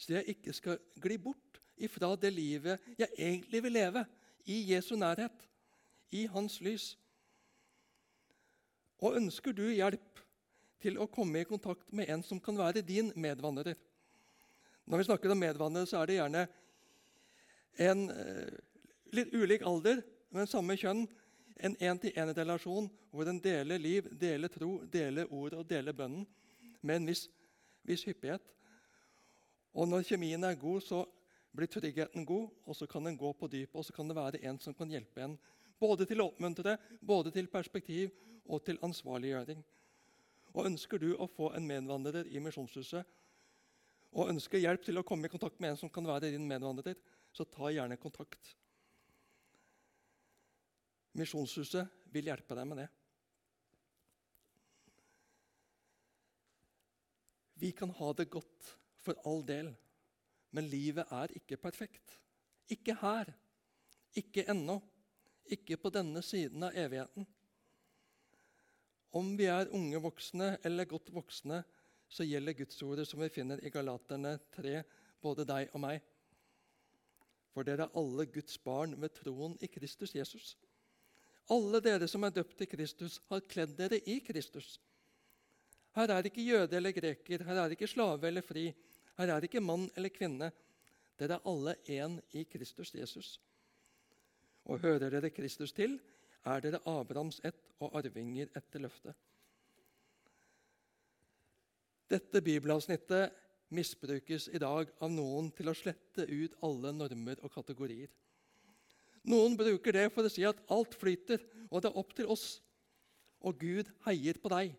Så 0.00 0.14
jeg 0.16 0.32
ikke 0.32 0.54
skal 0.56 0.80
gli 1.02 1.18
bort 1.20 1.60
ifra 1.80 2.14
det 2.16 2.32
livet 2.32 2.80
jeg 2.98 3.12
egentlig 3.16 3.60
vil 3.64 3.76
leve 3.76 4.04
i 4.48 4.62
Jesu 4.72 4.94
nærhet, 4.96 5.46
i 6.10 6.24
hans 6.26 6.56
lys. 6.64 6.94
Og 9.00 9.16
ønsker 9.20 9.54
du 9.56 9.66
hjelp 9.68 10.22
til 10.80 10.96
å 10.98 11.08
komme 11.12 11.42
i 11.42 11.48
kontakt 11.48 11.92
med 11.92 12.08
en 12.10 12.24
som 12.24 12.40
kan 12.40 12.56
være 12.56 12.82
din 12.84 13.12
medvandrer 13.14 13.76
Når 14.84 14.98
vi 14.98 15.04
snakker 15.04 15.30
om 15.30 15.38
medvandrere, 15.38 15.86
så 15.86 16.00
er 16.00 16.06
det 16.06 16.16
gjerne 16.16 16.46
en 17.78 18.00
eh, 18.10 18.56
litt 19.14 19.34
ulik 19.34 19.62
alder, 19.62 20.00
men 20.34 20.48
samme 20.50 20.74
kjønn. 20.76 21.04
En 21.60 21.76
én-til-én-relasjon 21.76 22.88
hvor 23.12 23.28
en 23.28 23.40
deler 23.42 23.78
liv, 23.78 24.08
deler 24.16 24.48
tro, 24.52 24.78
deler 24.88 25.28
ord 25.32 25.58
og 25.58 25.66
deler 25.68 25.96
bønnen 25.96 26.24
med 26.80 27.00
en 27.00 27.08
viss, 27.10 27.26
viss 27.84 28.06
hyppighet. 28.08 28.44
Og 29.76 29.88
når 29.88 30.06
kjemien 30.08 30.44
er 30.44 30.58
god, 30.58 30.80
så 30.82 31.04
blir 31.54 31.68
tryggheten 31.70 32.24
god, 32.26 32.48
og 32.64 32.76
så 32.76 32.86
kan 32.88 33.06
en 33.06 33.18
gå 33.18 33.32
på 33.36 33.48
dypet. 33.50 33.76
Og 33.76 33.84
så 33.84 33.92
kan 33.92 34.08
det 34.08 34.16
være 34.16 34.40
en 34.48 34.58
som 34.62 34.74
kan 34.74 34.90
hjelpe 34.90 35.24
en 35.24 35.36
både 35.80 36.06
til 36.08 36.20
å 36.20 36.28
oppmuntre, 36.30 36.76
både 37.00 37.32
til 37.34 37.48
perspektiv 37.48 38.10
og 38.46 38.64
til 38.64 38.80
ansvarliggjøring. 38.84 39.62
Og 40.52 40.66
Ønsker 40.66 41.00
du 41.00 41.12
å 41.14 41.28
få 41.30 41.52
en 41.56 41.66
medvandrer 41.66 42.28
i 42.28 42.42
Misjonshuset, 42.42 43.04
og 44.10 44.32
ønsker 44.32 44.58
hjelp 44.58 44.82
til 44.82 44.98
å 44.98 45.04
komme 45.06 45.28
i 45.28 45.32
kontakt 45.32 45.60
med 45.62 45.72
en 45.72 45.78
som 45.78 45.92
kan 45.92 46.06
være 46.06 46.32
din 46.34 46.48
medvandrer, 46.48 46.96
så 47.32 47.46
ta 47.46 47.70
gjerne 47.70 47.98
kontakt. 48.00 48.56
Misjonshuset 51.18 51.88
vil 52.14 52.30
hjelpe 52.30 52.56
deg 52.58 52.68
med 52.70 52.82
det. 52.82 52.88
Vi 57.60 57.72
kan 57.76 57.90
ha 57.92 58.12
det 58.16 58.30
godt 58.32 58.70
for 59.02 59.18
all 59.28 59.42
del, 59.44 59.68
men 60.56 60.70
livet 60.70 61.10
er 61.12 61.34
ikke 61.36 61.58
perfekt. 61.60 62.14
Ikke 62.72 62.94
her. 63.02 63.28
Ikke 64.16 64.46
ennå. 64.48 64.78
Ikke 65.50 65.76
på 65.76 65.90
denne 65.92 66.22
siden 66.22 66.62
av 66.64 66.76
evigheten. 66.78 67.26
Om 69.10 69.34
vi 69.36 69.48
er 69.50 69.72
unge 69.74 69.98
voksne 70.00 70.54
eller 70.64 70.88
godt 70.88 71.10
voksne, 71.12 71.64
så 72.10 72.24
gjelder 72.26 72.56
Gudsordet 72.58 73.08
som 73.10 73.20
vi 73.22 73.28
finner 73.34 73.60
i 73.62 73.70
Galaterne 73.74 74.36
3, 74.54 74.80
både 75.22 75.46
deg 75.46 75.74
og 75.74 75.82
meg. 75.82 76.00
For 77.50 77.66
dere 77.66 77.88
er 77.88 77.98
alle 77.98 78.26
Guds 78.30 78.56
barn 78.62 78.94
ved 79.02 79.12
troen 79.18 79.56
i 79.60 79.68
Kristus 79.70 80.14
Jesus. 80.14 80.54
Alle 81.50 81.80
dere 81.82 82.06
som 82.08 82.24
er 82.24 82.34
døpt 82.34 82.62
i 82.62 82.68
Kristus, 82.70 83.18
har 83.30 83.42
kledd 83.50 83.74
dere 83.78 83.98
i 84.06 84.20
Kristus. 84.22 84.78
Her 85.96 86.12
er 86.14 86.26
ikke 86.28 86.44
jøde 86.46 86.76
eller 86.78 86.94
greker, 86.94 87.42
her 87.42 87.62
er 87.64 87.74
ikke 87.74 87.88
slave 87.90 88.28
eller 88.28 88.44
fri, 88.46 88.68
her 89.18 89.32
er 89.34 89.46
ikke 89.46 89.62
mann 89.62 89.88
eller 89.96 90.12
kvinne. 90.14 90.52
Dere 91.18 91.40
er 91.40 91.48
alle 91.50 91.74
én 91.90 92.20
i 92.38 92.44
Kristus 92.46 92.94
Jesus. 92.94 93.34
Og 94.70 94.78
hører 94.84 95.10
dere 95.10 95.32
Kristus 95.34 95.74
til, 95.74 95.98
er 96.46 96.62
dere 96.62 96.80
Abrahams 96.88 97.40
ett 97.44 97.74
og 97.80 97.98
arvinger 97.98 98.48
etter 98.56 98.86
løftet. 98.86 99.16
Dette 102.10 102.42
bibelavsnittet 102.42 103.36
misbrukes 103.70 104.48
i 104.50 104.58
dag 104.58 104.88
av 104.98 105.12
noen 105.12 105.50
til 105.54 105.70
å 105.70 105.76
slette 105.76 106.26
ut 106.26 106.56
alle 106.66 106.90
normer 106.94 107.42
og 107.44 107.52
kategorier. 107.54 108.10
Noen 109.28 109.56
bruker 109.58 109.92
det 109.92 110.06
for 110.14 110.24
å 110.24 110.32
si 110.32 110.44
at 110.48 110.60
alt 110.72 110.94
flyter, 110.96 111.42
og 111.68 111.82
det 111.82 111.90
er 111.90 111.98
opp 112.00 112.14
til 112.16 112.30
oss. 112.32 112.46
Og 113.44 113.58
Gud 113.60 113.90
heier 114.06 114.40
på 114.40 114.52
deg. 114.52 114.72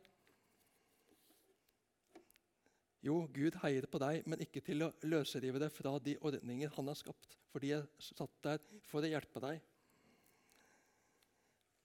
Jo, 3.01 3.23
Gud 3.33 3.57
heier 3.63 3.87
på 3.89 4.01
deg, 4.01 4.21
men 4.29 4.41
ikke 4.43 4.61
til 4.65 4.85
å 4.85 4.91
løsrive 5.09 5.61
deg 5.61 5.73
fra 5.73 5.95
de 6.05 6.17
ordninger 6.21 6.73
han 6.75 6.89
har 6.91 6.97
skapt. 6.97 7.37
For 7.49 7.63
de 7.63 7.73
er 7.79 7.87
satt 8.01 8.33
der 8.45 8.61
for 8.89 9.01
å 9.01 9.09
hjelpe 9.09 9.41
deg. 9.41 9.61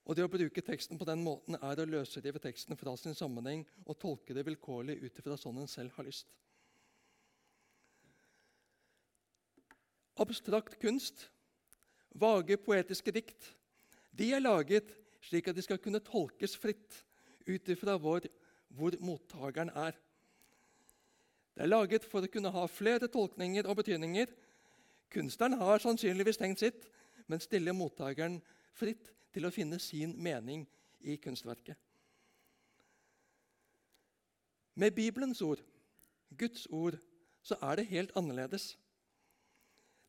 Og 0.06 0.14
Det 0.14 0.22
å 0.22 0.30
bruke 0.30 0.62
teksten 0.62 0.98
på 1.00 1.06
den 1.08 1.24
måten 1.24 1.56
er 1.58 1.80
å 1.82 1.88
løsrive 1.88 2.38
teksten 2.38 2.78
fra 2.78 2.92
sin 3.00 3.16
sammenheng 3.16 3.64
og 3.84 3.96
tolke 3.98 4.36
det 4.36 4.44
vilkårlig 4.46 5.00
ut 5.02 5.18
ifra 5.18 5.38
sånn 5.40 5.64
en 5.64 5.70
selv 5.70 5.96
har 5.96 6.06
lyst. 6.06 6.28
Abstrakt 10.22 10.78
kunst, 10.80 11.26
vage 12.20 12.56
poetiske 12.56 13.12
dikt, 13.14 13.52
de 14.16 14.32
er 14.32 14.42
laget 14.42 14.94
slik 15.26 15.48
at 15.48 15.56
de 15.56 15.64
skal 15.64 15.80
kunne 15.82 16.02
tolkes 16.04 16.56
fritt 16.60 17.02
ut 17.46 17.68
ifra 17.72 17.96
hvor, 18.00 18.26
hvor 18.68 18.96
mottakeren 19.00 19.70
er. 19.74 19.96
Det 21.56 21.64
er 21.64 21.72
laget 21.72 22.04
for 22.04 22.24
å 22.24 22.30
kunne 22.30 22.52
ha 22.52 22.66
flere 22.68 23.08
tolkninger 23.08 23.66
og 23.66 23.78
betydninger. 23.80 24.30
Kunstneren 25.12 25.56
har 25.60 25.80
sannsynligvis 25.80 26.38
tenkt 26.40 26.60
sitt, 26.60 26.88
men 27.26 27.40
stiller 27.40 27.76
mottakeren 27.76 28.40
fritt 28.76 29.10
til 29.32 29.46
å 29.48 29.52
finne 29.54 29.78
sin 29.80 30.14
mening 30.22 30.66
i 31.00 31.16
kunstverket. 31.22 31.78
Med 34.76 34.92
Bibelens 34.92 35.40
ord, 35.40 35.62
Guds 36.36 36.66
ord, 36.68 36.98
så 37.40 37.56
er 37.62 37.78
det 37.78 37.88
helt 37.88 38.12
annerledes. 38.18 38.74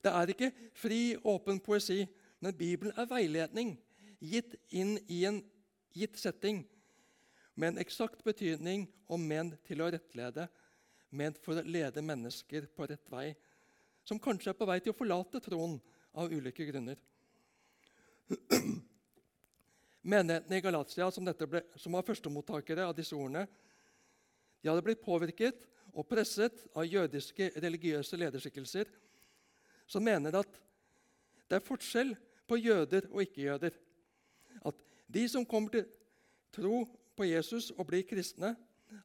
Det 0.04 0.14
er 0.14 0.32
ikke 0.34 0.52
fri, 0.78 1.02
åpen 1.26 1.60
poesi, 1.64 2.04
men 2.40 2.56
Bibelen 2.58 2.94
er 2.98 3.10
veiledning 3.10 3.76
gitt 4.22 4.56
inn 4.74 4.98
i 5.10 5.24
en 5.30 5.42
gitt 5.98 6.18
setting 6.22 6.64
med 7.58 7.74
en 7.74 7.82
eksakt 7.82 8.24
betydning 8.26 8.86
og 9.10 9.22
ment 9.22 9.58
til 9.66 9.82
å 9.82 9.90
rettlede, 9.94 10.46
ment 11.10 11.40
for 11.42 11.58
å 11.58 11.66
lede 11.66 12.04
mennesker 12.06 12.68
på 12.76 12.86
rett 12.90 13.10
vei, 13.10 13.32
som 14.06 14.22
kanskje 14.22 14.52
er 14.54 14.60
på 14.60 14.68
vei 14.70 14.78
til 14.84 14.94
å 14.94 14.98
forlate 14.98 15.42
troen 15.44 15.80
av 16.18 16.32
ulike 16.34 16.68
grunner. 16.70 17.00
Menigheten 20.14 20.54
i 20.56 20.62
Galatia, 20.64 21.10
som, 21.12 21.26
ble, 21.26 21.64
som 21.76 21.98
var 21.98 22.06
førstemottakere 22.08 22.86
av 22.86 22.94
disse 22.96 23.18
ordene, 23.18 23.48
de 24.62 24.70
hadde 24.70 24.86
blitt 24.86 25.04
påvirket 25.04 25.66
og 25.94 26.08
presset 26.08 26.62
av 26.78 26.86
jødiske 26.88 27.52
religiøse 27.58 28.20
lederskikkelser 28.20 28.90
som 29.88 30.04
mener 30.04 30.36
at 30.40 30.60
det 31.48 31.58
er 31.58 31.64
forskjell 31.64 32.14
på 32.48 32.60
jøder 32.60 33.08
og 33.12 33.24
ikke-jøder. 33.24 33.76
At 34.68 34.80
de 35.08 35.24
som 35.32 35.46
kommer 35.48 35.74
til 35.74 35.88
tro 36.54 36.84
på 37.18 37.28
Jesus 37.28 37.72
og 37.76 37.88
blir 37.90 38.06
kristne, 38.08 38.54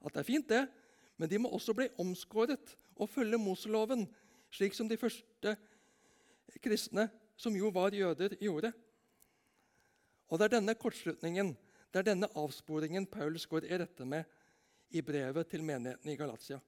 at 0.02 0.14
det 0.14 0.20
er 0.20 0.26
fint, 0.26 0.48
det, 0.48 0.66
men 1.16 1.30
de 1.30 1.38
må 1.38 1.50
også 1.54 1.74
bli 1.76 1.88
omskåret 2.02 2.76
og 2.96 3.10
følge 3.10 3.38
Moseloven, 3.38 4.06
slik 4.52 4.74
som 4.74 4.88
de 4.88 4.98
første 5.00 5.56
kristne, 6.62 7.08
som 7.36 7.54
jo 7.56 7.70
var 7.74 7.94
jøder, 7.94 8.36
gjorde. 8.40 8.72
Og 10.28 10.38
Det 10.38 10.44
er 10.44 10.54
denne 10.58 10.74
kortslutningen, 10.74 11.56
det 11.92 11.98
er 12.00 12.08
denne 12.08 12.28
avsporingen 12.36 13.06
Paulus 13.06 13.46
går 13.46 13.66
i 13.68 13.78
rette 13.78 14.04
med 14.08 14.24
i 14.90 15.02
brevet 15.04 15.48
til 15.48 15.64
menigheten 15.64 16.10
i 16.10 16.16
Galatia. 16.16 16.60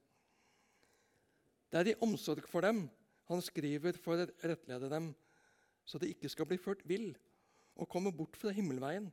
Det 1.71 1.79
er 1.79 1.91
i 1.91 1.99
omsorg 2.01 2.45
for 2.49 2.61
dem 2.61 2.85
han 3.29 3.41
skriver 3.41 3.97
for 4.01 4.21
å 4.21 4.27
rettlede 4.45 4.89
dem, 4.91 5.11
så 5.85 6.01
de 6.01 6.09
ikke 6.13 6.29
skal 6.31 6.47
bli 6.49 6.57
ført 6.61 6.83
vill 6.87 7.11
og 7.75 7.89
komme 7.91 8.13
bort 8.15 8.37
fra 8.39 8.53
himmelveien. 8.55 9.07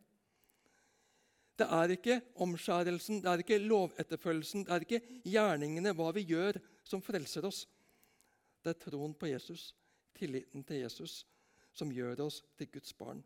Det 1.58 1.66
er 1.68 1.92
ikke 1.94 2.20
omskjærelsen, 2.42 3.20
det 3.22 3.28
er 3.28 3.42
ikke 3.42 3.60
lovetterfølgelsen, 3.60 4.64
det 4.66 4.72
er 4.72 4.86
ikke 4.86 5.02
gjerningene, 5.28 5.92
hva 5.96 6.08
vi 6.16 6.24
gjør, 6.26 6.58
som 6.84 7.02
frelser 7.04 7.44
oss. 7.46 7.66
Det 8.64 8.72
er 8.72 8.80
troen 8.80 9.12
på 9.14 9.28
Jesus, 9.28 9.72
tilliten 10.16 10.64
til 10.64 10.82
Jesus, 10.82 11.22
som 11.76 11.92
gjør 11.92 12.24
oss 12.26 12.40
til 12.56 12.70
Guds 12.72 12.94
barn. 12.96 13.20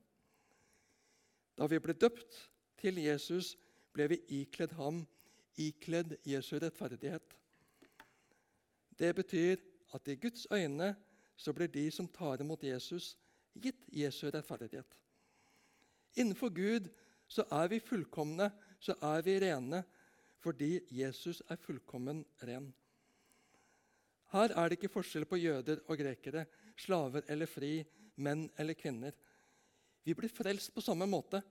Da 1.57 1.69
vi 1.71 1.79
ble 1.81 1.95
døpt 1.97 2.41
til 2.81 2.99
Jesus, 3.01 3.55
ble 3.95 4.11
vi 4.13 4.21
ikledd 4.43 4.75
ham, 4.77 5.05
ikledd 5.57 6.19
Jesu 6.27 6.59
rettferdighet. 6.59 7.37
Det 8.97 9.13
betyr 9.17 9.61
at 9.95 10.09
i 10.09 10.17
Guds 10.17 10.47
øyne 10.51 10.95
så 11.37 11.53
blir 11.53 11.69
de 11.69 11.91
som 11.91 12.09
tar 12.09 12.41
imot 12.41 12.63
Jesus, 12.65 13.17
gitt 13.55 13.85
Jesu 13.93 14.31
rettferdighet. 14.31 14.97
Innenfor 16.17 16.49
Gud 16.49 16.89
så 17.29 17.45
er 17.53 17.69
vi 17.69 17.81
fullkomne, 17.81 18.51
så 18.81 18.97
er 19.03 19.23
vi 19.23 19.39
rene, 19.41 19.83
fordi 20.41 20.81
Jesus 20.91 21.43
er 21.51 21.57
fullkommen 21.61 22.25
ren. 22.43 22.73
Her 24.33 24.53
er 24.53 24.69
det 24.69 24.79
ikke 24.79 24.93
forskjell 24.93 25.27
på 25.29 25.39
jøder 25.39 25.83
og 25.87 25.99
grekere, 25.99 26.47
slaver 26.77 27.27
eller 27.29 27.49
fri, 27.51 27.81
menn 28.17 28.49
eller 28.59 28.77
kvinner. 28.79 29.15
Vi 30.05 30.15
blir 30.15 30.31
frelst 30.33 30.73
på 30.75 30.85
samme 30.85 31.07
måte. 31.11 31.43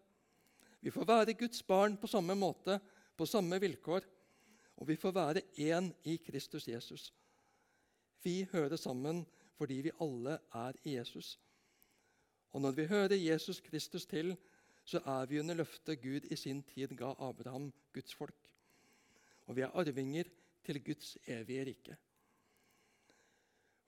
Vi 0.79 0.91
får 0.93 1.07
være 1.07 1.37
Guds 1.39 1.63
barn 1.65 1.97
på 1.97 2.07
samme 2.07 2.35
måte, 2.37 2.79
på 3.17 3.25
samme 3.25 3.59
vilkår. 3.59 4.05
Og 4.75 4.87
vi 4.87 4.97
får 4.99 5.13
være 5.15 5.41
én 5.57 5.87
i 6.03 6.17
Kristus 6.19 6.67
Jesus. 6.67 7.11
Vi 8.25 8.47
hører 8.51 8.75
sammen 8.81 9.21
fordi 9.55 9.75
vi 9.85 9.91
alle 10.01 10.39
er 10.53 10.77
Jesus. 10.83 11.35
Og 12.51 12.61
når 12.61 12.71
vi 12.71 12.87
hører 12.89 13.15
Jesus 13.15 13.61
Kristus 13.61 14.05
til, 14.05 14.33
så 14.85 14.99
er 15.05 15.25
vi 15.29 15.39
under 15.39 15.55
løftet 15.55 16.01
Gud 16.01 16.25
i 16.31 16.35
sin 16.35 16.63
tid 16.63 16.95
ga 16.97 17.13
Abraham, 17.19 17.71
Guds 17.93 18.13
folk. 18.13 18.49
Og 19.45 19.55
vi 19.55 19.61
er 19.61 19.77
arvinger 19.77 20.29
til 20.65 20.81
Guds 20.83 21.17
evige 21.27 21.65
rike. 21.69 21.97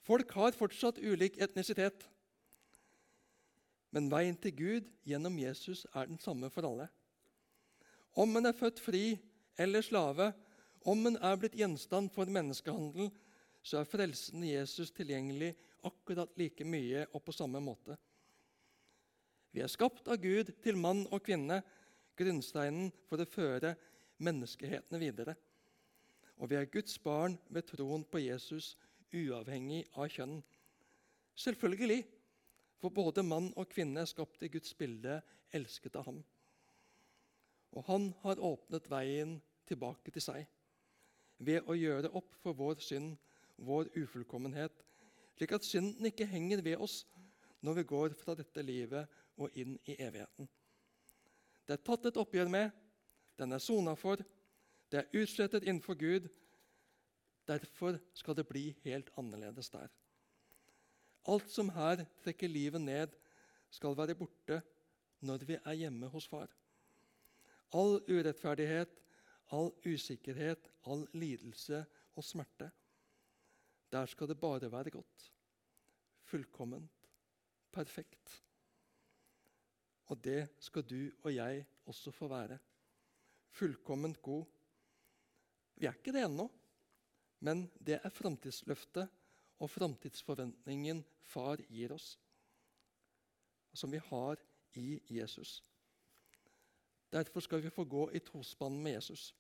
Folk 0.06 0.32
har 0.32 0.56
fortsatt 0.56 1.02
ulik 1.02 1.42
etnisitet. 1.42 2.06
Men 3.92 4.12
veien 4.12 4.38
til 4.38 4.54
Gud 4.56 4.90
gjennom 5.08 5.40
Jesus 5.42 5.86
er 5.94 6.06
den 6.06 6.20
samme 6.22 6.50
for 6.54 6.68
alle. 6.70 6.88
Om 8.14 8.38
en 8.38 8.46
er 8.46 8.58
født 8.58 8.80
fri 8.80 9.18
eller 9.58 9.82
slave, 9.82 10.34
om 10.86 11.08
en 11.10 11.18
er 11.18 11.40
blitt 11.42 11.58
gjenstand 11.58 12.14
for 12.14 12.30
menneskehandel, 12.30 13.10
så 13.68 13.82
er 13.82 13.90
frelsen 13.90 14.44
i 14.48 14.54
Jesus 14.54 14.94
tilgjengelig 14.96 15.52
akkurat 15.88 16.32
like 16.40 16.64
mye 16.68 17.04
og 17.12 17.24
på 17.26 17.36
samme 17.36 17.60
måte. 17.64 17.98
Vi 19.52 19.64
er 19.64 19.72
skapt 19.72 20.08
av 20.08 20.22
Gud 20.24 20.54
til 20.64 20.80
mann 20.80 21.04
og 21.12 21.24
kvinne, 21.26 21.60
grunnsteinen 22.18 22.92
for 23.10 23.20
å 23.20 23.28
føre 23.28 23.74
menneskehetene 24.24 25.02
videre. 25.02 25.36
Og 26.38 26.52
vi 26.52 26.58
er 26.60 26.70
Guds 26.72 26.96
barn 27.02 27.36
ved 27.52 27.68
troen 27.68 28.06
på 28.08 28.22
Jesus, 28.22 28.76
uavhengig 29.12 29.84
av 29.98 30.08
kjønn. 30.14 30.40
Selvfølgelig 31.38 32.02
for 32.82 32.94
både 32.94 33.26
mann 33.26 33.52
og 33.58 33.70
kvinne 33.74 34.04
er 34.04 34.10
skapt 34.10 34.44
i 34.46 34.52
Guds 34.54 34.74
bilde, 34.78 35.20
elsket 35.56 35.96
av 36.00 36.08
ham. 36.08 36.24
Og 37.76 37.84
han 37.90 38.12
har 38.24 38.42
åpnet 38.44 38.88
veien 38.92 39.38
tilbake 39.68 40.14
til 40.14 40.24
seg 40.24 40.46
ved 41.38 41.68
å 41.70 41.76
gjøre 41.78 42.10
opp 42.18 42.34
for 42.42 42.58
vår 42.58 42.80
synd 42.82 43.18
vår 43.58 43.90
ufullkommenhet, 43.98 44.84
slik 45.38 45.54
at 45.56 45.66
synden 45.66 46.10
ikke 46.10 46.28
henger 46.30 46.62
ved 46.66 46.82
oss 46.82 47.04
når 47.66 47.80
vi 47.80 47.88
går 47.90 48.16
fra 48.18 48.36
dette 48.38 48.64
livet 48.66 49.10
og 49.38 49.54
inn 49.58 49.76
i 49.86 49.98
evigheten. 49.98 50.48
Det 51.68 51.76
er 51.76 51.84
tatt 51.84 52.06
et 52.08 52.20
oppgjør 52.22 52.50
med, 52.52 52.72
den 53.38 53.54
er 53.54 53.62
sona 53.62 53.94
for, 53.98 54.22
det 54.92 55.02
er 55.02 55.20
utslettet 55.20 55.68
innenfor 55.68 55.98
Gud. 56.00 56.30
Derfor 57.48 58.00
skal 58.16 58.36
det 58.36 58.48
bli 58.48 58.70
helt 58.86 59.10
annerledes 59.20 59.70
der. 59.70 59.92
Alt 61.28 61.50
som 61.52 61.70
her 61.76 62.06
trekker 62.24 62.48
livet 62.48 62.82
ned, 62.82 63.12
skal 63.70 63.98
være 63.98 64.16
borte 64.16 64.62
når 65.28 65.44
vi 65.44 65.58
er 65.60 65.76
hjemme 65.76 66.08
hos 66.08 66.28
far. 66.28 66.48
All 67.76 68.00
urettferdighet, 68.08 68.94
all 69.52 69.74
usikkerhet, 69.84 70.70
all 70.88 71.04
lidelse 71.14 71.84
og 72.16 72.24
smerte. 72.24 72.70
Der 73.92 74.06
skal 74.06 74.28
det 74.28 74.40
bare 74.40 74.72
være 74.72 74.90
godt. 74.90 75.32
Fullkomment. 76.24 76.92
Perfekt. 77.72 78.44
Og 80.08 80.24
det 80.24 80.48
skal 80.60 80.84
du 80.84 81.12
og 81.24 81.36
jeg 81.36 81.66
også 81.86 82.12
få 82.12 82.28
være. 82.28 82.58
Fullkomment 83.50 84.22
god. 84.22 84.46
Vi 85.76 85.86
er 85.86 85.94
ikke 85.94 86.14
det 86.16 86.24
ennå, 86.26 86.48
men 87.40 87.68
det 87.80 88.00
er 88.04 88.10
framtidsløftet 88.10 89.08
og 89.60 89.70
framtidsforventningen 89.70 91.04
far 91.28 91.62
gir 91.70 91.94
oss, 91.94 92.16
som 93.74 93.92
vi 93.92 94.02
har 94.10 94.42
i 94.78 95.00
Jesus. 95.10 95.64
Derfor 97.14 97.40
skal 97.40 97.62
vi 97.64 97.70
få 97.74 97.86
gå 97.86 98.10
i 98.14 98.20
tospann 98.20 98.82
med 98.84 98.98
Jesus. 98.98 99.32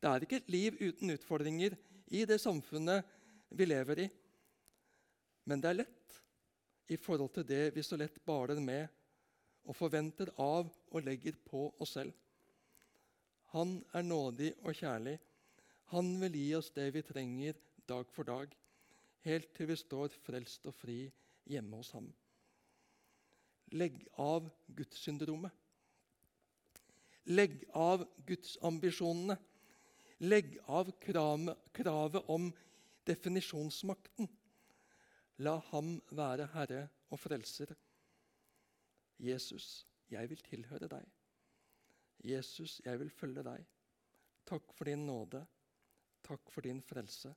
Det 0.00 0.08
er 0.08 0.24
ikke 0.24 0.40
et 0.40 0.50
liv 0.50 0.76
uten 0.80 1.12
utfordringer 1.12 1.76
i 2.06 2.24
det 2.24 2.40
samfunnet 2.40 3.04
vi 3.50 3.66
lever 3.66 4.04
i. 4.04 4.08
Men 5.44 5.62
det 5.62 5.70
er 5.70 5.80
lett 5.82 6.18
i 6.90 6.98
forhold 6.98 7.32
til 7.34 7.46
det 7.46 7.64
vi 7.74 7.84
så 7.86 7.98
lett 7.98 8.18
baler 8.26 8.60
med 8.62 8.88
og 9.68 9.76
forventer 9.76 10.32
av 10.40 10.70
og 10.90 11.04
legger 11.04 11.36
på 11.46 11.68
oss 11.78 11.94
selv. 11.98 12.14
Han 13.54 13.80
er 13.94 14.06
nådig 14.06 14.52
og 14.62 14.74
kjærlig. 14.78 15.16
Han 15.94 16.12
vil 16.22 16.38
gi 16.38 16.48
oss 16.58 16.70
det 16.74 16.86
vi 16.94 17.02
trenger 17.02 17.58
dag 17.90 18.10
for 18.14 18.26
dag, 18.26 18.50
helt 19.26 19.54
til 19.56 19.70
vi 19.72 19.76
står 19.78 20.14
frelst 20.22 20.66
og 20.70 20.76
fri 20.78 21.00
hjemme 21.50 21.80
hos 21.80 21.90
ham. 21.96 22.06
Legg 23.74 23.98
av 24.18 24.46
gudssyndromet. 24.74 25.52
Legg 27.30 27.62
av 27.76 28.06
gudsambisjonene. 28.26 29.36
Legg 30.20 30.56
av 30.66 30.90
kravet 31.00 32.26
om 32.30 32.48
definisjonsmakten. 33.06 34.28
La 35.40 35.56
ham 35.70 35.94
være 36.10 36.48
Herre 36.54 36.88
og 37.10 37.20
Frelser. 37.20 37.74
Jesus, 39.18 39.86
jeg 40.10 40.30
vil 40.30 40.42
tilhøre 40.44 40.88
deg. 40.88 41.06
Jesus, 42.24 42.80
jeg 42.84 43.00
vil 43.00 43.10
følge 43.10 43.44
deg. 43.44 43.64
Takk 44.46 44.72
for 44.76 44.84
din 44.84 45.06
nåde. 45.06 45.44
Takk 46.22 46.50
for 46.50 46.60
din 46.60 46.82
frelse. 46.82 47.32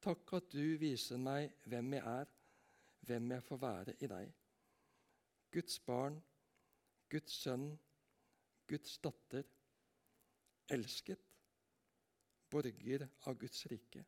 Takk 0.00 0.32
at 0.38 0.52
du 0.52 0.76
viser 0.80 1.20
meg 1.20 1.50
hvem 1.68 1.92
jeg 1.98 2.04
er, 2.08 2.30
hvem 3.04 3.32
jeg 3.34 3.44
får 3.44 3.60
være 3.60 3.94
i 4.00 4.08
deg. 4.08 4.30
Guds 5.52 5.80
barn, 5.84 6.16
Guds 7.10 7.34
sønn, 7.42 7.66
Guds 8.70 8.98
datter, 9.02 9.44
elsket, 10.70 11.20
borger 12.50 13.08
av 13.26 13.36
Guds 13.38 13.66
rike. 13.72 14.04